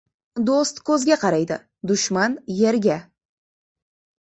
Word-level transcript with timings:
•Do‘st 0.47 0.81
ko‘zga 0.87 1.19
qaraydi, 1.25 1.59
dushman— 1.95 2.41
yerga. 2.65 3.01